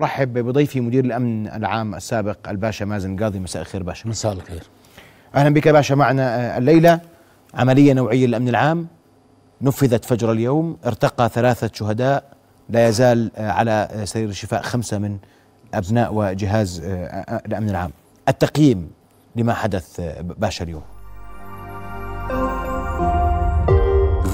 رحب 0.00 0.38
بضيفي 0.38 0.80
مدير 0.80 1.04
الأمن 1.04 1.46
العام 1.46 1.94
السابق 1.94 2.48
الباشا 2.48 2.84
مازن 2.84 3.16
قاضي. 3.16 3.38
مساء 3.38 3.62
الخير 3.62 3.82
باشا. 3.82 4.08
مساء 4.08 4.32
الخير. 4.32 4.62
أهلا 5.34 5.54
بك 5.54 5.68
باشا 5.68 5.94
معنا 5.94 6.58
الليلة. 6.58 7.00
عملية 7.54 7.92
نوعية 7.92 8.26
للأمن 8.26 8.48
العام. 8.48 8.86
نفذت 9.60 10.04
فجر 10.04 10.32
اليوم. 10.32 10.76
ارتقى 10.86 11.28
ثلاثة 11.28 11.70
شهداء. 11.72 12.24
لا 12.68 12.88
يزال 12.88 13.30
على 13.36 14.02
سرير 14.04 14.28
الشفاء 14.28 14.62
خمسة 14.62 14.98
من 14.98 15.18
أبناء 15.74 16.14
وجهاز 16.14 16.82
الأمن 17.46 17.70
العام. 17.70 17.90
التقييم 18.28 18.90
لما 19.36 19.54
حدث 19.54 20.00
باشا 20.20 20.64
اليوم. 20.64 20.82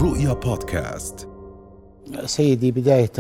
رؤيا 0.03 0.33
بودكاست. 0.33 1.29
سيدي 2.21 2.71
بداية 2.71 3.13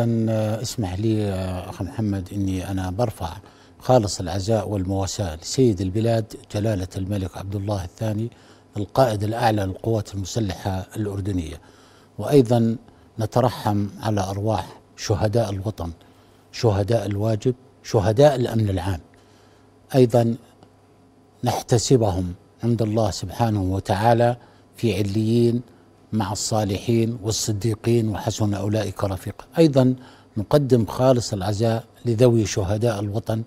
اسمح 0.62 0.98
لي 0.98 1.32
أخ 1.68 1.82
محمد 1.82 2.29
أني 2.32 2.70
أنا 2.70 2.91
برفع 2.91 3.36
خالص 3.79 4.20
العزاء 4.20 4.68
والمواساة 4.68 5.37
لسيد 5.37 5.80
البلاد 5.80 6.34
جلالة 6.55 6.88
الملك 6.96 7.37
عبد 7.37 7.55
الله 7.56 7.84
الثاني 7.84 8.30
القائد 8.77 9.24
الأعلى 9.24 9.62
للقوات 9.62 10.15
المسلحة 10.15 10.87
الأردنية. 10.96 11.60
وأيضا 12.18 12.77
نترحم 13.18 13.87
على 14.01 14.20
أرواح 14.20 14.80
شهداء 14.96 15.51
الوطن 15.51 15.90
شهداء 16.52 17.06
الواجب 17.06 17.54
شهداء 17.82 18.34
الأمن 18.34 18.70
العام. 18.70 19.01
أيضا 19.95 20.34
نحتسبهم 21.45 22.34
عند 22.65 22.82
الله 22.82 23.10
سبحانه 23.10 23.62
وتعالى 23.62 24.37
في 24.77 24.96
عليين 24.96 25.62
مع 26.12 26.33
الصالحين 26.33 27.19
والصديقين 27.23 28.09
وحسن 28.09 28.55
أولئك 28.55 29.05
رفيقا. 29.05 29.45
أيضا 29.59 29.95
نقدم 30.37 30.87
خالص 30.87 31.33
العزاء 31.33 31.85
لذوي 32.05 32.47
شهداء 32.47 33.01
الوطن 33.01 33.43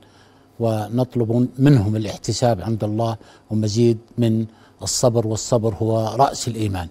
ونطلب 0.60 1.50
منهم 1.60 1.96
الاحتساب 1.96 2.62
عند 2.62 2.84
الله 2.84 3.18
ومزيد 3.50 3.98
من 4.18 4.46
الصبر 4.82 5.28
والصبر 5.28 5.76
هو 5.76 6.16
رأس 6.16 6.48
الإيمان. 6.48 6.88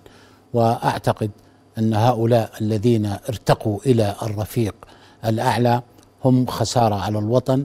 وأعتقد 0.55 1.31
أن 1.79 1.95
هؤلاء 1.95 2.51
الذين 2.61 3.07
ارتقوا 3.07 3.79
إلى 3.87 4.15
الرفيق 4.23 4.75
الأعلى 5.25 5.83
هم 6.25 6.47
خسارة 6.47 6.95
على 6.95 7.19
الوطن. 7.19 7.65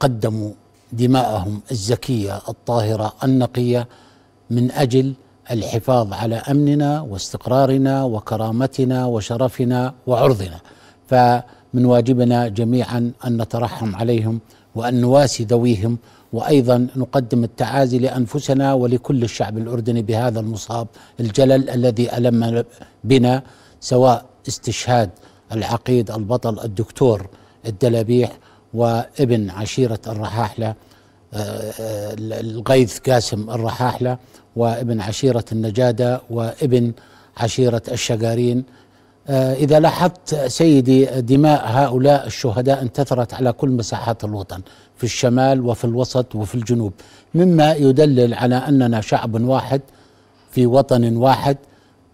قدموا 0.00 0.52
دماءهم 0.92 1.60
الزكية 1.70 2.36
الطاهرة 2.48 3.12
النقية 3.24 3.88
من 4.50 4.70
أجل 4.70 5.14
الحفاظ 5.50 6.12
على 6.12 6.34
أمننا 6.36 7.00
واستقرارنا 7.00 8.04
وكرامتنا 8.04 9.06
وشرفنا 9.06 9.94
وعرضنا. 10.06 10.58
فمن 11.08 11.84
واجبنا 11.84 12.48
جميعا 12.48 13.12
أن 13.26 13.42
نترحم 13.42 13.96
عليهم 13.96 14.40
وأن 14.74 15.00
نواسي 15.00 15.44
ذويهم 15.44 15.98
وأيضا 16.32 16.86
نقدم 16.96 17.44
التعازي 17.44 17.98
لأنفسنا 17.98 18.74
ولكل 18.74 19.22
الشعب 19.22 19.58
الأردني 19.58 20.02
بهذا 20.02 20.40
المصاب 20.40 20.86
الجلل 21.20 21.70
الذي 21.70 22.16
ألم 22.16 22.64
بنا 23.04 23.42
سواء 23.80 24.24
استشهاد 24.48 25.10
العقيد 25.52 26.10
البطل 26.10 26.64
الدكتور 26.64 27.26
الدلابيح 27.66 28.32
وابن 28.74 29.50
عشيرة 29.50 30.00
الرحاحلة 30.06 30.74
الغيث 31.34 32.98
قاسم 32.98 33.50
الرحاحلة 33.50 34.18
وابن 34.56 35.00
عشيرة 35.00 35.44
النجادة 35.52 36.20
وابن 36.30 36.92
عشيرة 37.36 37.82
الشقارين. 37.92 38.64
إذا 39.28 39.80
لاحظت 39.80 40.34
سيدي 40.46 41.04
دماء 41.04 41.62
هؤلاء 41.66 42.26
الشهداء 42.26 42.82
انتثرت 42.82 43.34
على 43.34 43.52
كل 43.52 43.68
مساحات 43.68 44.24
الوطن 44.24 44.60
في 44.96 45.04
الشمال 45.04 45.60
وفي 45.60 45.84
الوسط 45.84 46.34
وفي 46.34 46.54
الجنوب 46.54 46.92
مما 47.34 47.72
يدلل 47.72 48.34
على 48.34 48.54
أننا 48.54 49.00
شعب 49.00 49.44
واحد 49.44 49.80
في 50.50 50.66
وطن 50.66 51.16
واحد 51.16 51.56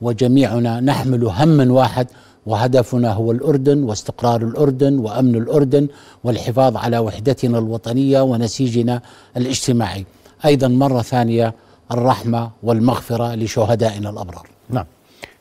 وجميعنا 0.00 0.80
نحمل 0.80 1.24
هم 1.24 1.70
واحد 1.70 2.06
وهدفنا 2.50 3.12
هو 3.12 3.30
الأردن 3.32 3.82
واستقرار 3.82 4.42
الأردن 4.42 4.98
وأمن 4.98 5.34
الأردن 5.34 5.88
والحفاظ 6.24 6.76
على 6.76 6.98
وحدتنا 6.98 7.58
الوطنية 7.58 8.20
ونسيجنا 8.20 9.02
الاجتماعي. 9.36 10.04
أيضا 10.44 10.68
مرة 10.68 11.02
ثانية 11.02 11.54
الرحمة 11.92 12.50
والمغفرة 12.62 13.34
لشهدائنا 13.34 14.10
الأبرار. 14.10 14.46
نعم. 14.70 14.84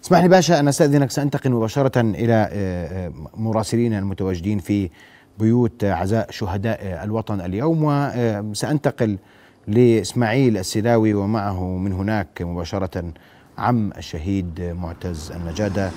اسمح 0.04 0.20
لي 0.20 0.28
باشا 0.28 0.60
أنا 0.60 0.70
أستأذنك 0.70 1.12
سأنتقل 1.12 1.52
مباشرة 1.52 2.02
إلى 2.02 2.50
مراسلينا 3.38 4.00
المتواجدين 4.00 4.60
في 4.60 4.90
بيوت 5.40 5.84
عزاء 5.84 6.32
شهداء 6.32 7.04
الوطن 7.04 7.42
اليوم 7.42 7.84
وسأنتقل 8.50 9.18
لإسماعيل 9.68 10.58
السلاوي 10.58 11.14
ومعه 11.14 11.64
من 11.64 11.94
هناك 11.94 12.42
مباشرة 12.42 13.14
عم 13.60 13.92
الشهيد 13.98 14.76
معتز 14.82 15.32
النجادة. 15.32 15.90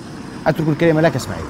أترك 0.47 0.67
الكلمة 0.67 1.01
لك 1.01 1.15
إسماعيل. 1.15 1.45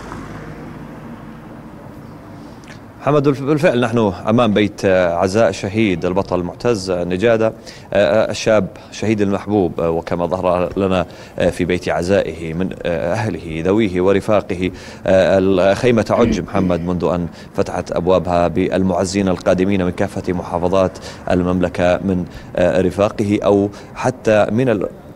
محمد 3.01 3.23
بالفعل 3.23 3.81
نحن 3.81 4.13
أمام 4.29 4.53
بيت 4.53 4.85
عزاء 4.85 5.51
شهيد 5.51 6.05
البطل 6.05 6.43
معتز 6.43 6.91
نجاده 6.91 7.53
الشاب 7.93 8.67
شهيد 8.91 9.21
المحبوب 9.21 9.71
وكما 9.79 10.25
ظهر 10.25 10.79
لنا 10.79 11.05
في 11.51 11.65
بيت 11.65 11.89
عزائه 11.89 12.53
من 12.53 12.69
أهله 12.85 13.63
ذويه 13.65 14.01
ورفاقه. 14.01 14.71
الخيمة 15.07 16.01
تعج 16.01 16.41
محمد 16.41 16.79
منذ 16.79 17.05
أن 17.05 17.27
فتحت 17.55 17.91
أبوابها 17.91 18.47
بالمعزين 18.47 19.27
القادمين 19.27 19.85
من 19.85 19.91
كافة 19.91 20.33
محافظات 20.33 20.97
المملكة 21.31 21.99
من 22.03 22.25
رفاقه 22.59 23.39
أو 23.45 23.69
حتى 23.95 24.47
من 24.51 24.69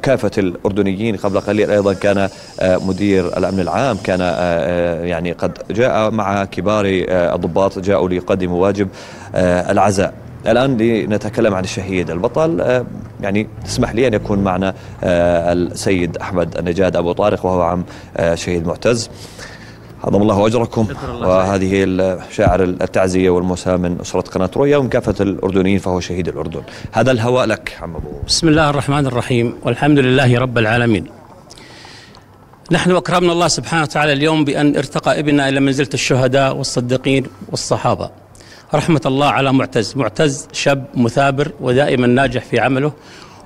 كافة 0.07 0.31
الأردنيين 0.37 1.15
قبل 1.15 1.39
قليل 1.39 1.71
أيضا 1.71 1.93
كان 1.93 2.29
مدير 2.61 3.37
الأمن 3.37 3.59
العام 3.59 3.97
كان 3.97 4.19
يعني 5.05 5.31
قد 5.31 5.57
جاء 5.71 6.11
مع 6.11 6.45
كبار 6.45 6.83
الضباط 7.35 7.79
جاءوا 7.79 8.09
ليقدموا 8.09 8.61
واجب 8.61 8.87
العزاء. 9.35 10.13
الآن 10.47 10.77
لنتكلم 10.77 11.55
عن 11.55 11.63
الشهيد 11.63 12.11
البطل. 12.11 12.83
يعني 13.21 13.47
تسمح 13.65 13.95
لي 13.95 14.07
أن 14.07 14.13
يكون 14.13 14.39
معنا 14.39 14.73
السيد 15.03 16.17
أحمد 16.17 16.57
النجاد 16.57 16.95
أبو 16.95 17.11
طارق 17.11 17.45
وهو 17.45 17.61
عم 17.61 17.83
شهيد 18.33 18.67
معتز. 18.67 19.09
عظم 20.03 20.21
الله 20.21 20.47
أجركم 20.47 20.87
وهذه 21.21 21.83
شاعر 22.31 22.63
التعزية 22.63 23.29
والموساه 23.29 23.77
من 23.77 23.97
أسرة 24.01 24.21
قناة 24.21 24.49
رؤيا 24.57 24.77
ومن 24.77 24.89
كافة 24.89 25.23
الأردنيين 25.23 25.79
فهو 25.79 25.99
شهيد 25.99 26.27
الأردن. 26.27 26.61
هذا 26.91 27.11
الهواء 27.11 27.45
لك 27.45 27.77
عم 27.81 27.95
أبو 27.95 28.09
بسم 28.27 28.47
الله 28.47 28.69
الرحمن 28.69 29.07
الرحيم 29.07 29.53
والحمد 29.63 29.99
لله 29.99 30.39
رب 30.39 30.57
العالمين. 30.57 31.05
نحن 32.71 32.91
أكرمنا 32.91 33.31
الله 33.31 33.47
سبحانه 33.47 33.83
وتعالى 33.83 34.13
اليوم 34.13 34.45
بأن 34.45 34.75
ارتقى 34.77 35.19
ابننا 35.19 35.49
إلى 35.49 35.59
منزلة 35.59 35.89
الشهداء 35.93 36.55
والصديقين 36.55 37.25
والصحابة. 37.49 38.09
رحمة 38.73 39.01
الله 39.05 39.27
على 39.27 39.53
معتز، 39.53 39.93
معتز 39.95 40.47
شاب 40.51 40.85
مثابر 40.95 41.51
ودائما 41.61 42.07
ناجح 42.07 42.43
في 42.45 42.59
عمله 42.59 42.91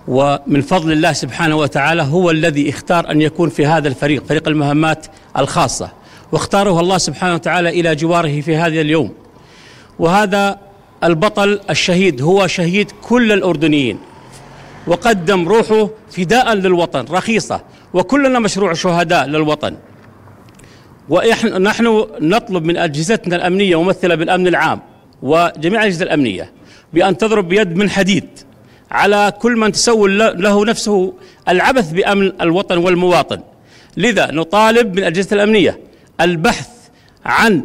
ومن 0.07 0.61
فضل 0.61 0.91
الله 0.91 1.13
سبحانه 1.13 1.56
وتعالى 1.56 2.01
هو 2.01 2.31
الذي 2.31 2.69
اختار 2.69 3.11
أن 3.11 3.22
يكون 3.22 3.50
في 3.50 3.66
هذا 3.66 3.88
الفريق، 3.88 4.23
فريق 4.25 4.47
المهمات 4.47 5.06
الخاصة. 5.38 6.00
واختاره 6.31 6.80
الله 6.80 6.97
سبحانه 6.97 7.34
وتعالى 7.34 7.69
إلى 7.69 7.96
جواره 7.96 8.42
في 8.42 8.56
هذا 8.56 8.81
اليوم. 8.81 9.14
وهذا 10.00 10.59
البطل 11.03 11.59
الشهيد 11.69 12.22
هو 12.22 12.47
شهيد 12.47 12.92
كل 13.02 13.31
الأردنيين. 13.31 13.97
وقدم 14.88 15.47
روحه 15.47 15.90
فداء 16.12 16.53
للوطن 16.53 17.06
رخيصة. 17.12 17.62
وكلنا 17.94 18.40
مشروع 18.40 18.74
شهداء 18.74 19.25
للوطن. 19.25 19.75
ونحن 21.09 22.06
نطلب 22.22 22.64
من 22.66 22.78
أجهزتنا 22.78 23.36
الأمنية 23.36 23.81
ممثلة 23.81 24.16
بالأمن 24.16 24.47
العام 24.47 24.80
وجميع 25.22 25.82
الاجهزه 25.82 26.03
الأمنية 26.03 26.52
بأن 26.94 27.17
تضرب 27.17 27.47
بيد 27.47 27.76
من 27.76 27.90
حديد 27.90 28.26
على 28.91 29.34
كل 29.40 29.58
من 29.58 29.72
تسول 29.72 30.20
له 30.20 30.66
نفسه 30.66 31.14
العبث 31.50 31.91
بأمن 31.91 32.32
الوطن 32.41 32.78
والمواطن. 32.78 33.41
لذا 33.97 34.32
نطالب 34.32 34.94
من 34.94 35.00
الاجهزه 35.00 35.35
الأمنية 35.35 35.79
البحث 36.22 36.70
عن 37.26 37.64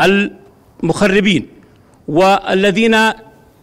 المخربين 0.00 1.46
والذين 2.08 2.96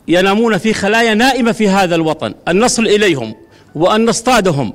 ينامون 0.08 0.58
في 0.58 0.74
خلايا 0.74 1.14
نائمة 1.14 1.52
في 1.52 1.70
هذا 1.70 1.96
الوطن 1.96 2.34
أن 2.48 2.60
نصل 2.60 2.88
إليهم 2.88 3.36
وأن 3.76 4.06
نصطادهم. 4.06 4.74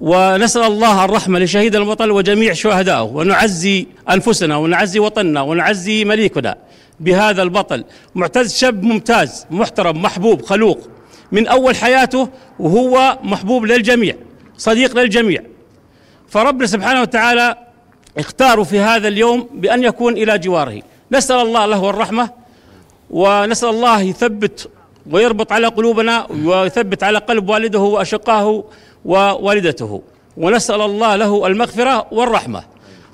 ونسأل 0.00 0.62
الله 0.62 1.04
الرحمة 1.04 1.38
لشهيد 1.38 1.76
الوطن 1.76 2.10
وجميع 2.10 2.52
شهدائه 2.52 3.02
ونعزي 3.02 3.86
أنفسنا 4.10 4.56
ونعزي 4.56 4.98
وطننا 4.98 5.40
ونعزي 5.40 6.04
مليكنا 6.04 6.56
بهذا 7.00 7.42
البطل. 7.42 7.84
معتز 8.14 8.56
شاب 8.56 8.82
ممتاز 8.82 9.46
محترم 9.50 10.02
محبوب 10.02 10.42
خلوق. 10.42 10.88
من 11.32 11.46
أول 11.48 11.76
حياته 11.76 12.28
وهو 12.58 13.18
محبوب 13.22 13.64
للجميع 13.64 14.14
صديق 14.58 14.96
للجميع. 14.96 15.42
فربنا 16.28 16.66
سبحانه 16.66 17.00
وتعالى 17.02 17.56
اختاروا 18.18 18.64
في 18.64 18.80
هذا 18.80 19.08
اليوم 19.08 19.48
بأن 19.54 19.84
يكون 19.84 20.12
إلى 20.12 20.38
جواره. 20.38 20.82
نسأل 21.12 21.36
الله 21.36 21.66
له 21.66 21.90
الرحمة 21.90 22.30
ونسأل 23.10 23.68
الله 23.68 24.00
يثبت 24.00 24.68
ويربط 25.10 25.52
على 25.52 25.66
قلوبنا 25.66 26.26
ويثبت 26.30 27.02
على 27.02 27.18
قلب 27.18 27.48
والده 27.48 27.78
وأشقاه 27.78 28.64
ووالدته. 29.04 30.02
ونسأل 30.36 30.80
الله 30.80 31.16
له 31.16 31.46
المغفرة 31.46 32.06
والرحمة. 32.12 32.62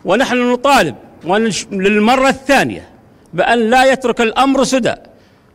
ونحن 0.04 0.52
نطالب 0.52 0.94
للمرة 1.72 2.28
الثانية 2.28 2.88
بأن 3.34 3.70
لا 3.70 3.84
يترك 3.84 4.20
الأمر 4.20 4.64
سدى. 4.64 4.94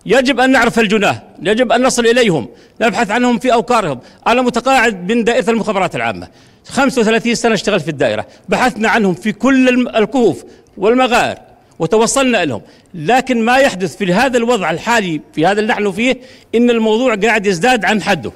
يجب 0.05 0.39
أن 0.39 0.51
نعرف 0.51 0.79
الجناه 0.79 1.23
يجب 1.41 1.71
أن 1.71 1.83
نصل 1.83 2.05
إليهم 2.05 2.47
نبحث 2.81 3.11
عنهم 3.11 3.39
في 3.39 3.53
أوكارهم. 3.53 3.99
أنا 4.27 4.41
متقاعد 4.41 5.11
من 5.11 5.23
دائرة 5.23 5.49
المخابرات 5.49 5.95
العامة. 5.95 6.27
35 6.67 7.35
سنة 7.35 7.53
اشتغلت 7.53 7.83
في 7.83 7.91
الدائرة. 7.91 8.27
بحثنا 8.49 8.89
عنهم 8.89 9.13
في 9.13 9.31
كل 9.31 9.87
الكهوف 9.95 10.43
والمغائر 10.77 11.37
وتوصلنا 11.79 12.45
لهم 12.45 12.61
لكن 12.93 13.45
ما 13.45 13.57
يحدث 13.57 13.97
في 13.97 14.13
هذا 14.13 14.37
الوضع 14.37 14.71
الحالي 14.71 15.21
في 15.33 15.45
هذا 15.45 15.59
اللي 15.59 15.73
نحن 15.73 15.91
فيه 15.91 16.17
إن 16.55 16.69
الموضوع 16.69 17.15
قاعد 17.15 17.45
يزداد 17.45 17.85
عن 17.85 18.01
حده. 18.01 18.31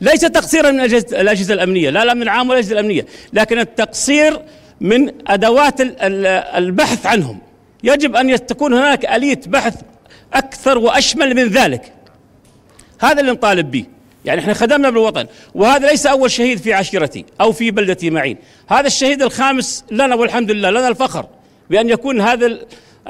ليس 0.00 0.20
تقصيرا 0.20 0.70
من 0.70 0.80
الأجهزة 0.80 1.54
الأمنية. 1.54 1.90
لا 1.90 2.02
الأمن 2.02 2.22
العام 2.22 2.48
ولا 2.48 2.58
الأجهزة 2.58 2.72
الأمنية. 2.72 3.06
لكن 3.32 3.58
التقصير 3.58 4.40
من 4.80 5.12
أدوات 5.26 5.74
البحث 5.80 7.06
عنهم. 7.06 7.38
يجب 7.84 8.16
أن 8.16 8.46
تكون 8.46 8.74
هناك 8.74 9.06
آلية 9.06 9.40
بحث 9.46 9.74
أكثر 10.38 10.78
وأشمل 10.78 11.34
من 11.34 11.48
ذلك. 11.48 11.92
هذا 13.00 13.20
اللي 13.20 13.32
نطالب 13.32 13.70
به. 13.70 13.84
يعني 14.24 14.40
إحنا 14.40 14.54
خدمنا 14.54 14.90
بالوطن. 14.90 15.26
وهذا 15.54 15.90
ليس 15.90 16.06
أول 16.06 16.30
شهيد 16.30 16.58
في 16.58 16.74
عشيرتي 16.74 17.24
أو 17.40 17.52
في 17.52 17.70
بلدتي 17.70 18.10
معين. 18.10 18.36
هذا 18.68 18.86
الشهيد 18.86 19.22
الخامس 19.22 19.84
لنا 19.90 20.14
والحمد 20.14 20.50
لله 20.50 20.70
لنا 20.70 20.88
الفخر 20.88 21.26
بأن 21.70 21.88
يكون 21.88 22.20
هذا 22.20 22.58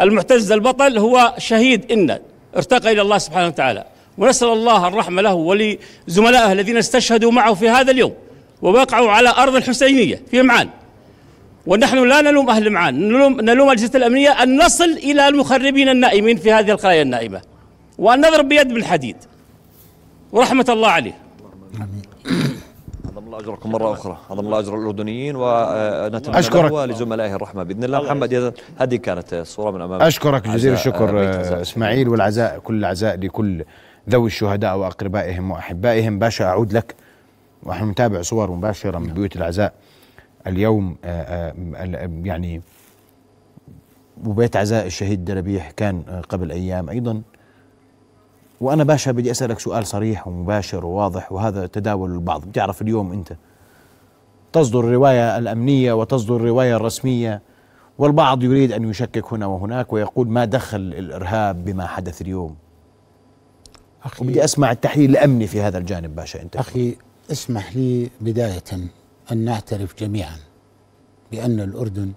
المعتز 0.00 0.52
البطل 0.52 0.98
هو 0.98 1.34
شهيد 1.38 1.92
إن. 1.92 2.18
ارتقى 2.56 2.92
إلى 2.92 3.02
الله 3.02 3.18
سبحانه 3.18 3.46
وتعالى. 3.46 3.84
ونسأل 4.18 4.48
الله 4.48 4.88
الرحمة 4.88 5.22
له 5.22 5.34
ولزملائه 5.34 6.52
الذين 6.52 6.76
استشهدوا 6.76 7.32
معه 7.32 7.54
في 7.54 7.68
هذا 7.68 7.90
اليوم. 7.90 8.14
ووقعوا 8.62 9.10
على 9.10 9.28
أرض 9.28 9.54
الحسينية 9.54 10.22
في 10.30 10.42
معان. 10.42 10.68
ونحن 11.66 12.08
لا 12.08 12.20
نلوم 12.20 12.50
أهل 12.50 12.70
معان. 12.70 13.08
نلوم, 13.08 13.40
نلوم 13.40 13.68
الأجهزة 13.68 13.96
الأمنية 13.98 14.30
أن 14.42 14.62
نصل 14.64 14.84
إلى 14.84 15.28
المخربين 15.28 15.88
النائمين 15.88 16.36
في 16.36 16.52
هذه 16.52 16.70
القراية 16.70 17.02
النائمة. 17.02 17.40
وأن 17.98 18.20
نضرب 18.20 18.48
بيد 18.48 18.74
بالحديد. 18.74 19.16
ورحمة 20.32 20.66
الله 20.68 20.88
عليه. 20.88 21.18
عظم 23.04 23.26
الله 23.26 23.38
أجركم 23.40 23.72
مرة 23.72 23.92
أخرى. 23.92 24.18
عظم 24.30 24.46
الله 24.46 24.58
أجر 24.58 24.78
الأردنيين 24.78 25.36
ونتمنى 25.36 26.38
أشكرك. 26.38 26.72
ولزملائه 26.72 27.34
الرحمة. 27.34 27.62
بإذن 27.62 27.84
الله 27.84 28.02
محمد 28.02 28.54
هذه 28.78 28.96
كانت 28.96 29.34
الصورة 29.34 29.70
من 29.70 29.80
أمام 29.80 30.02
أشكرك 30.02 30.48
جزيل 30.48 30.72
الشكر 30.72 31.62
إسماعيل 31.62 32.08
والعزاء 32.08 32.58
كل 32.58 32.74
العزاء 32.74 33.16
لكل 33.16 33.64
ذوي 34.10 34.26
الشهداء 34.26 34.76
وأقربائهم 34.76 35.50
وأحبائهم. 35.50 36.18
باشا 36.18 36.44
أعود 36.44 36.72
لك. 36.72 36.94
ونحن 37.62 37.90
نتابع 37.90 38.22
صور 38.22 38.50
مباشرة 38.50 38.98
من 38.98 39.14
بيوت 39.14 39.36
العزاء. 39.36 39.72
اليوم 40.46 40.96
آه، 41.04 41.54
آه، 41.76 42.10
يعني 42.24 42.62
وبيت 44.24 44.56
عزاء 44.56 44.86
الشهيد 44.86 45.24
دربيح 45.24 45.70
كان 45.70 46.02
آه، 46.08 46.20
قبل 46.20 46.52
أيام 46.52 46.90
أيضا. 46.90 47.22
وأنا 48.60 48.84
باشا 48.84 49.12
بدي 49.12 49.30
أسألك 49.30 49.58
سؤال 49.58 49.86
صريح 49.86 50.28
ومباشر 50.28 50.86
وواضح 50.86 51.32
وهذا 51.32 51.66
تداول 51.66 52.12
البعض. 52.12 52.44
بتعرف 52.44 52.82
اليوم 52.82 53.12
أنت 53.12 53.32
تصدر 54.52 54.80
الرواية 54.80 55.38
الأمنية 55.38 55.92
وتصدر 55.92 56.36
الرواية 56.36 56.76
الرسمية 56.76 57.42
والبعض 57.98 58.42
يريد 58.42 58.72
أن 58.72 58.90
يشكك 58.90 59.32
هنا 59.32 59.46
وهناك 59.46 59.92
ويقول 59.92 60.28
ما 60.28 60.44
دخل 60.44 60.78
الإرهاب 60.78 61.64
بما 61.64 61.86
حدث 61.86 62.22
اليوم. 62.22 62.56
أخي 64.04 64.24
وبدي 64.24 64.44
أسمع 64.44 64.70
التحليل 64.72 65.10
الأمني 65.10 65.46
في 65.46 65.60
هذا 65.60 65.78
الجانب 65.78 66.14
باشا 66.14 66.42
أنت. 66.42 66.56
أخي 66.56 66.96
اسمح 67.32 67.76
لي 67.76 68.10
بداية. 68.20 68.62
أن 69.32 69.38
نعترف 69.38 69.94
جميعا 69.98 70.36
بأن 71.32 71.60
الأردن 71.60 72.12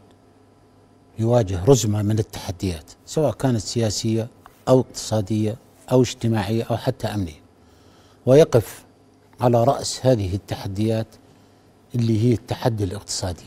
يواجه 1.20 1.66
رزمة 1.66 2.02
من 2.02 2.20
التحديات 2.20 2.92
سواء 3.06 3.32
كانت 3.32 3.60
سياسية 3.62 4.28
أو 4.68 4.80
اقتصادية 4.80 5.56
أو 5.92 6.02
اجتماعية 6.02 6.64
أو 6.64 6.78
حتى 6.78 7.08
أمنية. 7.08 7.42
ويقف 8.26 8.86
على 9.42 9.64
رأس 9.64 10.06
هذه 10.06 10.36
التحديات 10.36 11.08
اللي 11.96 12.24
هي 12.24 12.34
التحدي 12.34 12.84
الاقتصادي. 12.84 13.46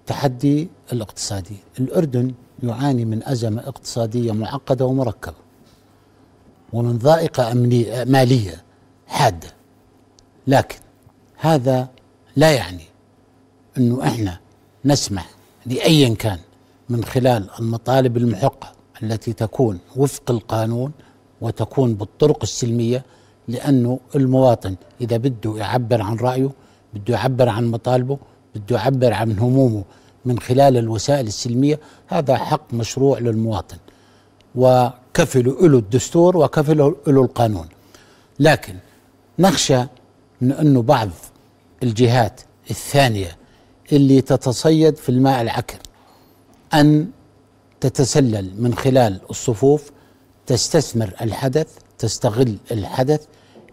التحدي 0.00 0.68
الاقتصادي. 0.92 1.56
الأردن 1.78 2.34
يعاني 2.62 3.04
من 3.04 3.28
أزمة 3.28 3.68
اقتصادية 3.68 4.32
معقدة 4.32 4.84
ومركبة 4.84 5.36
ومن 6.72 6.98
ضائقة 6.98 7.52
أمنية 7.52 8.04
مالية 8.04 8.62
حادة. 9.06 9.48
لكن 10.46 10.78
هذا 11.36 11.88
لا 12.36 12.50
يعني 12.52 12.84
أنه 13.78 14.02
إحنا 14.02 14.38
نسمح 14.84 15.30
لايا 15.66 16.14
كان 16.14 16.38
من 16.88 17.04
خلال 17.04 17.48
المطالب 17.60 18.16
المحقة 18.16 18.72
التي 19.02 19.32
تكون 19.32 19.78
وفق 19.96 20.30
القانون 20.30 20.92
وتكون 21.40 21.94
بالطرق 21.94 22.38
السلمية 22.42 23.04
لأنه 23.48 24.00
المواطن 24.16 24.76
إذا 25.00 25.16
بده 25.16 25.56
يعبر 25.56 26.02
عن 26.02 26.16
رأيه 26.16 26.50
بده 26.94 27.14
يعبر 27.14 27.48
عن 27.48 27.70
مطالبه 27.70 28.18
بده 28.54 28.76
يعبر 28.76 29.12
عن 29.12 29.38
همومه 29.38 29.84
من 30.24 30.38
خلال 30.38 30.76
الوسائل 30.76 31.26
السلمية 31.26 31.80
هذا 32.06 32.36
حق 32.36 32.74
مشروع 32.74 33.18
للمواطن. 33.18 33.76
وكفل 34.54 35.44
له 35.60 35.78
الدستور 35.78 36.36
وكفل 36.36 36.78
له 36.78 36.96
القانون. 37.22 37.68
لكن 38.40 38.74
نخشى 39.38 39.80
من 40.40 40.52
أنه 40.52 40.82
بعض 40.82 41.08
الجهات 41.82 42.40
الثانية 42.70 43.36
اللي 43.92 44.20
تتصيد 44.20 44.96
في 44.96 45.08
الماء 45.08 45.42
العكر 45.42 45.78
أن 46.74 47.10
تتسلل 47.80 48.50
من 48.62 48.74
خلال 48.74 49.20
الصفوف 49.30 49.90
تستثمر 50.46 51.14
الحدث 51.20 51.66
تستغل 51.98 52.56
الحدث 52.70 53.24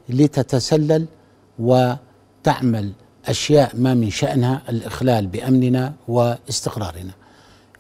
لتتسلل 0.10 1.06
وتعمل 1.60 2.92
أشياء 3.26 3.76
ما 3.76 3.94
من 3.94 4.10
شأنها 4.10 4.62
الإخلال 4.70 5.28
بأمننا 5.28 5.94
واستقرارنا. 6.08 7.12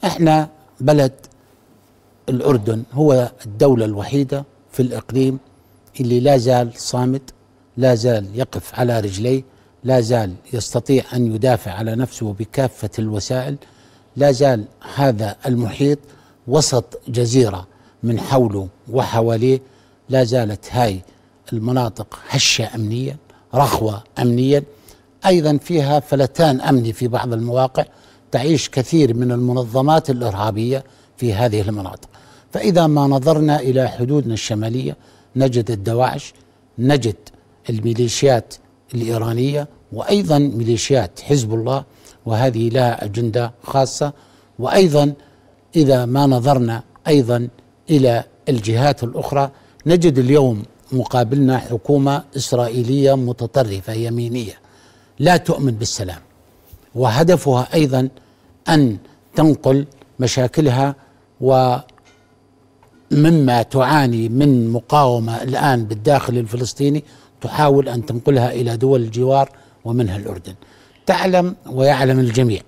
إحنا 0.03 0.49
بلد 0.79 1.11
الأردن 2.29 2.83
هو 2.93 3.31
الدولة 3.45 3.85
الوحيدة 3.85 4.43
في 4.71 4.81
الإقليم 4.81 5.39
اللي 5.99 6.19
لا 6.19 6.37
زال 6.37 6.71
صامت 6.75 7.21
لا 7.77 7.95
زال 7.95 8.39
يقف 8.39 8.79
على 8.79 8.99
رجليه 8.99 9.43
لا 9.83 10.01
زال 10.01 10.33
يستطيع 10.53 11.03
أن 11.13 11.35
يدافع 11.35 11.71
على 11.71 11.95
نفسه 11.95 12.33
بكافة 12.33 12.89
الوسائل. 12.99 13.55
لا 14.15 14.31
زال 14.31 14.65
هذا 14.95 15.35
المحيط 15.45 15.99
وسط 16.47 16.99
جزيرة 17.07 17.67
من 18.03 18.19
حوله 18.19 18.67
وحواليه. 18.91 19.61
لا 20.09 20.23
زالت 20.23 20.65
هاي 20.71 21.01
المناطق 21.53 22.19
هشة 22.29 22.75
امنيا 22.75 23.17
رخوة 23.55 24.03
امنيا. 24.19 24.63
أيضا 25.25 25.57
فيها 25.57 25.99
فلتان 25.99 26.61
امني 26.61 26.93
في 26.93 27.07
بعض 27.07 27.33
المواقع 27.33 27.85
تعيش 28.31 28.69
كثير 28.69 29.13
من 29.13 29.31
المنظمات 29.31 30.09
الإرهابية 30.09 30.83
في 31.17 31.33
هذه 31.33 31.61
المناطق. 31.61 32.09
فإذا 32.51 32.87
ما 32.87 33.07
نظرنا 33.07 33.59
إلى 33.59 33.87
حدودنا 33.87 34.33
الشمالية 34.33 34.97
نجد 35.35 35.71
الدواعش 35.71 36.33
نجد 36.79 37.15
الميليشيات 37.69 38.53
الإيرانية 38.95 39.67
وأيضا 39.93 40.37
ميليشيات 40.37 41.19
حزب 41.19 41.53
الله 41.53 41.83
وهذه 42.25 42.69
لها 42.69 43.05
أجندة 43.05 43.51
خاصة. 43.63 44.13
وأيضا 44.59 45.13
إذا 45.75 46.05
ما 46.05 46.25
نظرنا 46.25 46.83
أيضا 47.07 47.47
إلى 47.89 48.23
الجهات 48.49 49.03
الأخرى 49.03 49.51
نجد 49.85 50.19
اليوم 50.19 50.63
مقابلنا 50.91 51.57
حكومة 51.57 52.23
إسرائيلية 52.37 53.13
متطرفة 53.13 53.93
يمينية 53.93 54.53
لا 55.19 55.37
تؤمن 55.37 55.71
بالسلام. 55.71 56.19
وهدفها 56.95 57.67
أيضا 57.73 58.09
أن 58.69 58.97
تنقل 59.35 59.85
مشاكلها 60.19 60.95
ومما 61.41 61.81
تعاني 63.61 64.29
من 64.29 64.71
مقاومة 64.71 65.43
الآن 65.43 65.85
بالداخل 65.85 66.37
الفلسطيني 66.37 67.03
تحاول 67.41 67.89
أن 67.89 68.05
تنقلها 68.05 68.51
إلى 68.51 68.77
دول 68.77 69.01
الجوار 69.01 69.49
ومنها 69.85 70.17
الأردن. 70.17 70.53
تعلم 71.05 71.55
ويعلم 71.71 72.19
الجميع 72.19 72.61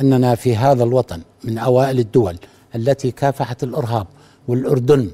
أننا 0.00 0.34
في 0.34 0.56
هذا 0.56 0.84
الوطن 0.84 1.20
من 1.44 1.58
أوائل 1.58 1.98
الدول 1.98 2.36
التي 2.74 3.10
كافحت 3.10 3.62
الإرهاب 3.62 4.06
والأردن 4.48 5.10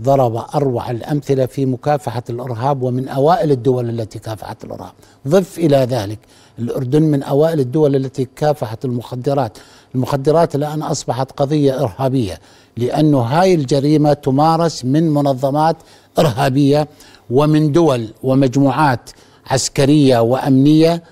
ضرب 0.00 0.44
أروع 0.54 0.90
الأمثلة 0.90 1.46
في 1.46 1.66
مكافحة 1.66 2.22
الإرهاب 2.30 2.82
ومن 2.82 3.08
أوائل 3.08 3.50
الدول 3.50 3.90
التي 3.90 4.18
كافحت 4.18 4.64
الإرهاب، 4.64 4.92
ضف 5.28 5.58
إلى 5.58 5.76
ذلك 5.76 6.18
الأردن 6.58 7.02
من 7.02 7.22
أوائل 7.22 7.60
الدول 7.60 7.96
التي 7.96 8.28
كافحت 8.36 8.84
المخدرات، 8.84 9.58
المخدرات 9.94 10.54
الآن 10.54 10.82
أصبحت 10.82 11.32
قضية 11.32 11.82
إرهابية 11.82 12.40
لأنه 12.76 13.18
هاي 13.18 13.54
الجريمة 13.54 14.12
تمارس 14.12 14.84
من 14.84 15.10
منظمات 15.10 15.76
إرهابية 16.18 16.88
ومن 17.30 17.72
دول 17.72 18.08
ومجموعات 18.22 19.10
عسكرية 19.46 20.18
وأمنية 20.18 21.02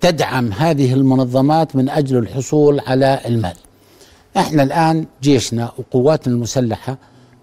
تدعم 0.00 0.52
هذه 0.52 0.92
المنظمات 0.94 1.76
من 1.76 1.88
أجل 1.88 2.16
الحصول 2.18 2.80
على 2.80 3.20
المال. 3.26 3.54
إحنا 4.36 4.62
الآن 4.62 5.06
جيشنا 5.22 5.72
وقواتنا 5.78 6.34
المسلحة 6.34 6.98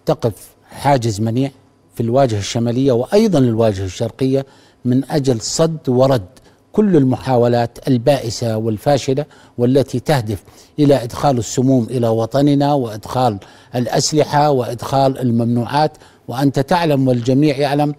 تقف 0.05 0.33
حاجز 0.69 1.21
منيع 1.21 1.51
في 1.95 2.03
الواجهة 2.03 2.37
الشمالية 2.39 2.91
وأيضا 2.91 3.39
الواجهة 3.39 3.85
الشرقية 3.85 4.45
من 4.85 5.11
أجل 5.11 5.41
صد 5.41 5.89
ورد 5.89 6.25
كل 6.71 6.95
المحاولات 6.95 7.87
البائسة 7.87 8.57
والفاشلة 8.57 9.25
والتي 9.57 9.99
تهدف 9.99 10.43
إلى 10.79 11.03
إدخال 11.03 11.37
السموم 11.37 11.83
إلى 11.89 12.07
وطننا 12.07 12.73
وإدخال 12.73 13.37
الأسلحة 13.75 14.51
وإدخال 14.51 15.17
الممنوعات 15.19 15.97
وأنت 16.27 16.59
تعلم 16.59 17.07
والجميع 17.07 17.57
يعلم 17.57 17.95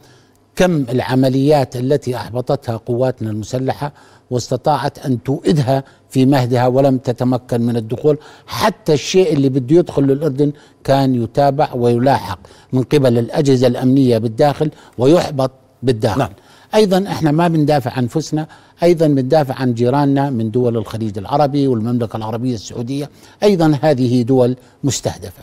كم 0.56 0.87
العمليات 0.90 1.76
التي 1.76 2.16
أحبطتها 2.16 2.76
قواتنا 2.76 3.30
المسلحة 3.30 3.92
واستطاعت 4.30 4.99
أن 4.99 5.23
توئدها 5.23 5.85
في 6.11 6.26
مهدها 6.26 6.66
ولم 6.66 6.99
تتمكن 6.99 7.61
من 7.61 7.76
الدخول. 7.76 8.18
حتى 8.47 8.92
الشيء 8.92 9.33
اللي 9.33 9.49
بده 9.49 9.76
يدخل 9.76 10.02
للأردن 10.02 10.52
كان 10.85 11.14
يتابع 11.23 11.73
ويلاحق 11.75 12.38
من 12.73 12.83
قبل 12.83 13.18
الأجهزة 13.18 13.66
الأمنية 13.66 14.18
بالداخل 14.18 14.71
ويحبط 14.99 15.50
بالداخل. 15.83 16.18
نعم. 16.18 16.33
أيضا 16.75 17.04
إحنا 17.09 17.30
ما 17.30 17.49
بندافع 17.49 17.90
عن 17.90 18.02
انفسنا 18.02 18.47
أيضا 18.83 19.06
بندافع 19.06 19.54
عن 19.54 19.75
جيراننا 19.75 20.30
من 20.30 20.50
دول 20.50 20.76
الخليج 20.76 21.18
العربي 21.18 21.66
والمملكة 21.68 22.16
العربية 22.16 22.54
السعودية. 22.54 23.11
أيضا 23.42 23.78
هذه 23.83 24.23
دول 24.23 24.56
مستهدفة. 24.85 25.42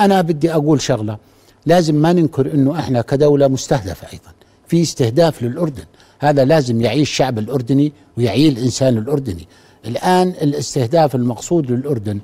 أنا 0.00 0.20
بدي 0.20 0.52
أقول 0.52 0.80
شغلة. 0.80 1.18
لازم 1.66 1.94
ما 1.94 2.12
ننكر 2.12 2.54
إنه 2.54 2.78
إحنا 2.78 3.00
كدولة 3.02 3.48
مستهدفة 3.48 4.06
أيضا. 4.12 4.32
في 4.68 4.82
استهداف 4.82 5.42
للأردن. 5.42 5.84
هذا 6.20 6.44
لازم 6.44 6.80
يعي 6.80 7.02
الشعب 7.02 7.38
الأردني 7.38 7.92
ويعي 8.18 8.48
الانسان 8.48 8.98
الأردني. 8.98 9.48
الآن 9.86 10.28
الاستهداف 10.28 11.14
المقصود 11.14 11.70
للأردن 11.70 12.20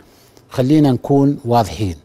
خلينا 0.49 0.93
نكون 0.93 1.39
واضحين 1.45 1.97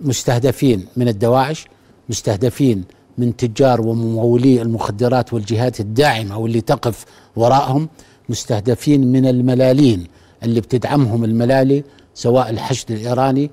مستهدفين 0.00 0.86
من 0.96 1.08
الدواعش 1.08 1.66
مستهدفين 2.08 2.84
من 3.18 3.36
تجار 3.36 3.80
وممولي 3.80 4.62
المخدرات 4.62 5.32
والجهات 5.32 5.80
الداعمة 5.80 6.38
واللي 6.38 6.60
تقف 6.60 7.04
وراءهم 7.36 7.88
مستهدفين 8.28 9.12
من 9.12 9.26
الملالين 9.26 10.06
اللي 10.42 10.60
بتدعمهم 10.60 11.24
الملالي 11.24 11.84
سواء 12.14 12.50
الحشد 12.50 12.90
الإيراني 12.90 13.50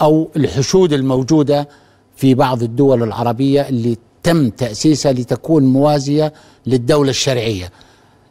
أو 0.00 0.28
الحشود 0.36 0.92
الموجودة 0.92 1.68
في 2.20 2.34
بعض 2.34 2.62
الدول 2.62 3.02
العربية 3.02 3.68
اللي 3.68 3.96
تم 4.22 4.48
تأسيسها 4.50 5.12
لتكون 5.12 5.64
موازية 5.64 6.32
للدولة 6.66 7.10
الشرعية. 7.10 7.70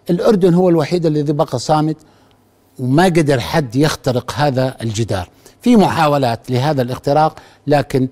الأردن 0.10 0.53
هو 0.53 0.69
الوحيد 0.69 1.05
الذي 1.05 1.34
بقى 1.34 1.60
صامت 1.60 1.98
وما 2.79 3.03
قدر 3.03 3.39
حد 3.39 3.75
يخترق 3.75 4.31
هذا 4.36 4.75
الجدار. 4.81 5.29
في 5.62 5.75
محاولات 5.75 6.51
لهذا 6.51 6.81
الاختراق 6.81 7.39
لكن 7.67 8.08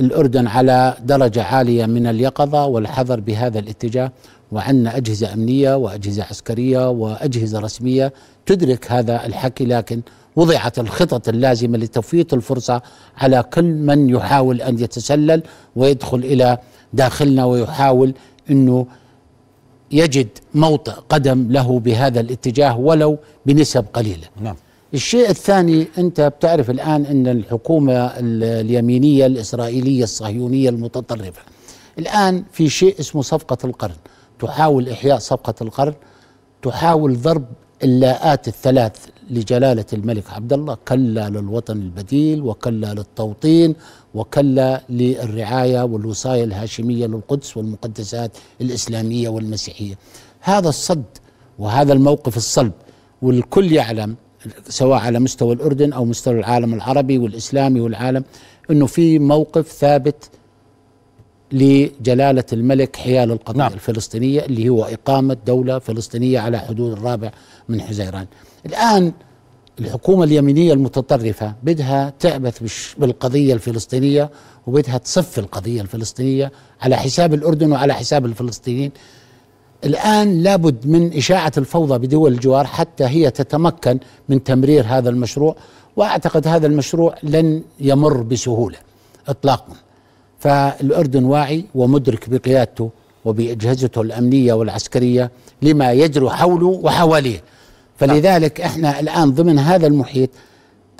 الأردن 0.00 0.46
على 0.46 0.94
درجة 1.04 1.42
عالية 1.42 1.86
من 1.86 2.06
اليقظة 2.06 2.64
والحذر 2.66 3.20
بهذا 3.20 3.58
الاتجاه 3.58 4.12
وعندنا 4.52 4.96
أجهزة 4.96 5.32
أمنية 5.32 5.74
وأجهزة 5.76 6.22
عسكرية 6.24 6.90
وأجهزة 6.90 7.58
رسمية 7.58 8.12
تدرك 8.46 8.92
هذا 8.92 9.26
الحكي 9.26 9.64
لكن 9.64 10.00
وضعت 10.36 10.78
الخطط 10.78 11.28
اللازمة 11.28 11.78
لتفويت 11.78 12.32
الفرصة 12.32 12.82
على 13.16 13.42
كل 13.42 13.64
من 13.64 14.10
يحاول 14.10 14.62
أن 14.62 14.78
يتسلل 14.78 15.42
ويدخل 15.76 16.18
إلى 16.18 16.58
داخلنا 16.92 17.44
ويحاول 17.44 18.14
أنه 18.50 18.86
يجد 19.90 20.28
موطئ 20.54 20.92
قدم 20.92 21.52
له 21.52 21.80
بهذا 21.80 22.20
الاتجاه 22.20 22.78
ولو 22.78 23.18
بنسب 23.46 23.84
قليلة. 23.92 24.26
نعم. 24.40 24.56
الشيء 24.94 25.30
الثاني 25.30 25.86
أنت 25.98 26.20
بتعرف 26.20 26.70
الآن 26.70 27.04
أن 27.06 27.26
الحكومة 27.26 28.12
اليمينية 28.16 29.26
الإسرائيلية 29.26 30.02
الصهيونية 30.04 30.68
المتطرفة 30.68 31.42
الآن 31.98 32.44
في 32.52 32.68
شيء 32.68 33.00
اسمه 33.00 33.22
صفقة 33.22 33.58
القرن. 33.64 33.94
تحاول 34.38 34.88
إحياء 34.88 35.18
صفقة 35.18 35.54
القرن 35.62 35.94
تحاول 36.62 37.20
ضرب 37.22 37.44
اللاءات 37.82 38.48
الثلاث 38.48 38.96
لجلالة 39.30 39.84
الملك 39.92 40.30
عبد 40.30 40.52
الله 40.52 40.76
كلا 40.88 41.28
للوطن 41.30 41.76
البديل 41.76 42.42
وكلا 42.42 42.94
للتوطين 42.94 43.74
وكلا 44.14 44.82
للرعاية 44.90 45.82
والوصاية 45.82 46.44
الهاشمية 46.44 47.06
للقدس 47.06 47.56
والمقدسات 47.56 48.30
الإسلامية 48.60 49.28
والمسيحية. 49.28 49.94
هذا 50.40 50.68
الصد 50.68 51.04
وهذا 51.58 51.92
الموقف 51.92 52.36
الصلب 52.36 52.72
والكل 53.22 53.72
يعلم 53.72 54.16
سواء 54.68 54.98
على 54.98 55.20
مستوى 55.20 55.54
الأردن 55.54 55.92
أو 55.92 56.04
مستوى 56.04 56.38
العالم 56.38 56.74
العربي 56.74 57.18
والإسلامي 57.18 57.80
والعالم 57.80 58.24
إنه 58.70 58.86
في 58.86 59.18
موقف 59.18 59.68
ثابت 59.72 60.30
لجلالة 61.52 62.44
الملك 62.52 62.96
حيال 62.96 63.32
القضية 63.32 63.58
نعم. 63.58 63.72
الفلسطينية 63.72 64.44
اللي 64.44 64.68
هو 64.68 64.84
إقامة 64.84 65.36
دولة 65.46 65.78
فلسطينية 65.78 66.40
على 66.40 66.58
حدود 66.58 66.92
الرابع 66.92 67.30
من 67.68 67.80
حزيران. 67.80 68.26
الآن 68.66 69.12
الحكومة 69.80 70.24
اليمينية 70.24 70.72
المتطرفة 70.72 71.54
بدها 71.62 72.12
تعبث 72.20 72.94
بالقضية 72.98 73.54
الفلسطينية 73.54 74.30
وبدها 74.66 74.98
تصف 74.98 75.38
القضية 75.38 75.80
الفلسطينية 75.80 76.52
على 76.82 76.96
حساب 76.96 77.34
الأردن 77.34 77.72
وعلى 77.72 77.94
حساب 77.94 78.26
الفلسطينيين 78.26 78.90
الآن 79.84 80.42
لابد 80.42 80.86
من 80.86 81.12
إشاعة 81.16 81.52
الفوضى 81.58 82.06
بدول 82.06 82.32
الجوار 82.32 82.66
حتى 82.66 83.04
هي 83.04 83.30
تتمكن 83.30 83.98
من 84.28 84.44
تمرير 84.44 84.84
هذا 84.86 85.10
المشروع 85.10 85.56
وأعتقد 85.96 86.48
هذا 86.48 86.66
المشروع 86.66 87.14
لن 87.22 87.62
يمر 87.80 88.22
بسهولة 88.22 88.76
إطلاقا 89.28 89.76
فالأردن 90.38 91.24
واعي 91.24 91.64
ومدرك 91.74 92.28
بقيادته 92.30 92.90
وبأجهزته 93.24 94.00
الأمنية 94.00 94.52
والعسكرية 94.52 95.30
لما 95.62 95.92
يجري 95.92 96.30
حوله 96.30 96.66
وحواليه. 96.66 97.42
فلذلك 97.96 98.60
إحنا 98.60 99.00
الآن 99.00 99.30
ضمن 99.32 99.58
هذا 99.58 99.86
المحيط 99.86 100.30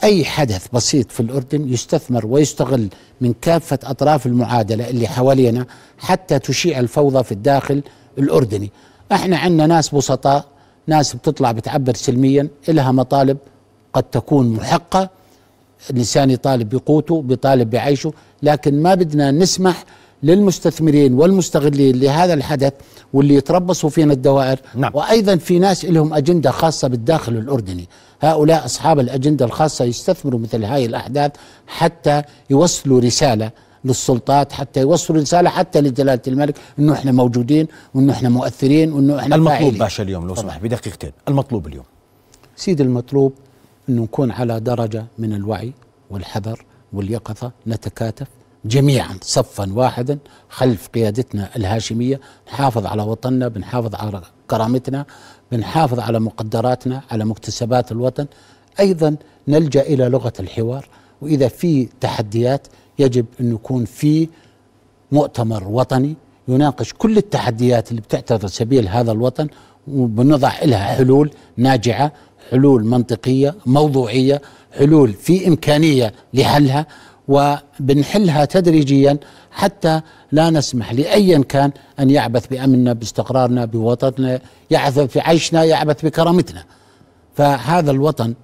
أي 0.05 0.25
حدث 0.25 0.67
بسيط 0.73 1.11
في 1.13 1.21
الأردن 1.21 1.73
يستثمر 1.73 2.27
ويستغل 2.27 2.89
من 3.21 3.35
كافة 3.41 3.79
أطراف 3.85 4.27
المعادلة 4.27 4.91
اللي 4.91 5.09
حوالينا 5.09 5.67
حتى 5.99 6.39
تشيع 6.39 6.79
الفوضى 6.79 7.25
في 7.25 7.33
الداخل 7.33 7.83
الأردني. 8.19 8.71
إحنا 9.13 9.39
عندنا 9.39 9.67
ناس 9.67 9.95
بسطاء 9.95 10.45
ناس 10.87 11.17
بتطلع 11.17 11.53
بتعبر 11.53 11.95
سلميا 11.95 12.49
إلها 12.69 12.93
مطالب 12.93 13.39
قد 13.93 14.03
تكون 14.03 14.49
محقة 14.53 15.11
الإنسان 15.91 16.31
يطالب 16.31 16.69
بقوته 16.69 17.23
بيطالب 17.23 17.71
بعيشه 17.71 18.13
لكن 18.43 18.83
ما 18.83 18.95
بدنا 18.95 19.31
نسمح 19.31 19.85
للمستثمرين 20.23 21.15
والمستغلين 21.15 22.01
لهذا 22.01 22.35
الحدث 22.35 22.73
واللي 23.13 23.35
يتربصوا 23.35 23.91
فينا 23.91 24.13
الدوائر. 24.13 24.59
نعم. 24.75 24.91
وأيضا 24.95 25.37
في 25.37 25.59
ناس 25.59 25.85
لهم 25.85 26.15
أجندة 26.15 26.51
خاصة 26.51 26.89
بالداخل 26.89 27.33
الأردني. 27.33 27.89
هؤلاء 28.21 28.65
أصحاب 28.65 28.99
الأجندة 29.01 29.45
الخاصة 29.45 29.85
يستثمروا 29.85 30.41
مثل 30.41 30.65
هاي 30.65 30.87
الأحداث 30.87 31.33
حتى 31.67 32.23
يوصلوا 32.51 33.01
رسالة 33.01 33.51
للسلطات 33.85 34.53
حتى 34.53 34.81
يوصلوا 34.81 35.21
رسالة 35.21 35.51
حتى 35.51 35.81
لجلالة 35.81 36.21
الملك 36.29 36.57
إنه 36.79 36.93
إحنا 36.93 37.13
موجودين 37.13 37.67
وإنه 37.95 38.13
إحنا 38.13 38.29
مؤثرين 38.29 38.93
وإنه 38.93 39.19
إحنا 39.19 39.37
المطلوب 39.37 39.59
فاعلين. 39.59 39.79
باشا 39.79 40.03
اليوم 40.03 40.29
لو 40.29 40.35
سمح 40.35 40.59
بدقيقتين. 40.59 41.13
المطلوب 41.29 41.67
اليوم. 41.67 41.85
سيدي 42.57 42.83
المطلوب. 42.83 43.33
انه 43.89 44.03
نكون 44.03 44.31
على 44.31 44.61
درجة 44.61 45.07
من 45.19 45.33
الوعي 45.33 45.73
والحذر 46.11 46.65
واليقظة 46.93 47.53
نتكاتف 47.67 48.27
جميعا 48.65 49.19
صفا 49.23 49.73
واحدا 49.73 50.19
خلف 50.49 50.89
قيادتنا 50.89 51.57
الهاشمية. 51.57 52.21
نحافظ 52.49 52.87
على 52.87 53.03
وطننا 53.03 53.49
بنحافظ 53.49 53.95
على 53.95 54.23
كرامتنا 54.51 55.07
بنحافظ 55.53 56.01
على 56.01 56.21
مقدراتنا 56.21 57.03
على 57.11 57.25
مكتسبات 57.25 57.93
الوطن. 57.93 58.27
أيضا 58.81 59.17
نلجأ 59.49 59.81
إلى 59.81 60.09
لغة 60.09 60.33
الحوار 60.41 60.89
وإذا 61.23 61.49
في 61.49 61.89
تحديات 62.01 62.67
يجب 62.99 63.27
أن 63.41 63.53
يكون 63.53 63.85
في 63.85 64.29
مؤتمر 65.13 65.69
وطني 65.69 66.17
يناقش 66.49 66.93
كل 66.93 67.17
التحديات 67.17 67.91
اللي 67.91 68.01
بتعترض 68.01 68.47
سبيل 68.47 68.89
هذا 68.89 69.13
الوطن 69.13 69.49
وبنضع 69.89 70.53
لها 70.65 70.85
حلول 70.85 71.31
ناجعة. 71.57 72.13
حلول 72.51 72.85
منطقية 72.85 73.55
موضوعية 73.67 74.43
حلول 74.79 75.13
في 75.13 75.49
إمكانية 75.49 76.13
لحلها 76.35 76.87
وبنحلها 77.29 78.45
تدريجيا 78.45 79.19
حتى 79.51 80.01
لا 80.33 80.51
نسمح 80.51 80.93
لأيا 80.93 81.39
كان 81.39 81.71
أن 82.01 82.11
يعبث 82.11 82.47
بأمننا 82.47 82.93
باستقرارنا 82.93 83.65
بوطننا 83.65 84.41
يعبث 84.71 85.17
بعيشنا 85.17 85.65
يعبث 85.65 86.05
بكرامتنا. 86.05 86.65
فهذا 87.35 87.91
الوطن 87.91 88.35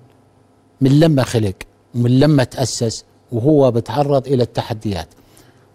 من 0.80 1.00
لما 1.00 1.22
خلق 1.22 1.54
ومن 1.94 2.20
لما 2.20 2.44
تأسس 2.44 3.04
وهو 3.32 3.70
بتعرض 3.70 4.26
إلى 4.26 4.42
التحديات. 4.42 5.08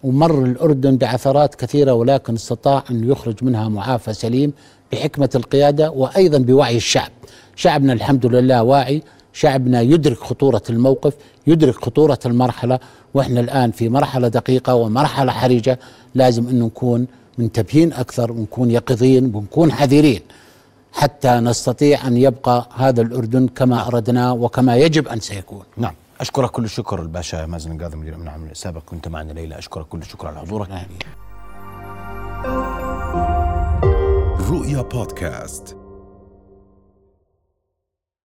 ومر 0.03 0.43
الأردن 0.43 0.97
بعثرات 0.97 1.55
كثيرة 1.55 1.93
ولكن 1.93 2.33
استطاع 2.33 2.83
أن 2.91 3.09
يخرج 3.11 3.43
منها 3.43 3.69
معافى 3.69 4.13
سليم 4.13 4.53
بحكمة 4.91 5.29
القيادة 5.35 5.91
وأيضا 5.91 6.37
بوعي 6.37 6.77
الشعب. 6.77 7.11
شعبنا 7.57 7.93
الحمد 7.93 8.25
لله 8.25 8.63
واعي. 8.63 9.03
شعبنا 9.33 9.81
يدرك 9.81 10.17
خطورة 10.17 10.61
الموقف 10.69 11.13
يدرك 11.47 11.75
خطورة 11.85 12.19
المرحلة 12.25 12.79
وإحنا 13.13 13.39
الآن 13.39 13.71
في 13.71 13.89
مرحلة 13.89 14.27
دقيقة 14.27 14.75
ومرحلة 14.75 15.31
حرجة. 15.31 15.79
لازم 16.15 16.47
أن 16.47 16.59
نكون 16.59 17.07
منتبهين 17.37 17.93
أكثر 17.93 18.31
ونكون 18.31 18.71
يقظين 18.71 19.35
ونكون 19.35 19.71
حذرين. 19.71 20.21
حتى 20.93 21.29
نستطيع 21.29 22.07
أن 22.07 22.17
يبقى 22.17 22.69
هذا 22.75 23.01
الأردن 23.01 23.47
كما 23.47 23.87
أردناه 23.87 24.33
وكما 24.33 24.75
يجب 24.75 25.07
أن 25.07 25.19
سيكون. 25.19 25.63
نعم. 25.77 25.93
أشكرك 26.19 26.51
كل 26.51 26.63
الشكر 26.63 27.01
الباشا 27.01 27.45
مازن 27.45 27.71
القاضي 27.71 27.97
مدير 27.97 28.13
الامن 28.13 28.27
العام 28.27 28.43
السابق 28.51 28.81
كنت 28.85 29.07
معنا 29.07 29.31
ليلى. 29.31 29.57
أشكرك 29.57 29.85
كل 29.85 29.99
الشكر 29.99 30.27
على 30.27 30.39
حضورك. 30.39 30.69
رؤيا 34.49 34.81
بودكاست. 34.81 35.76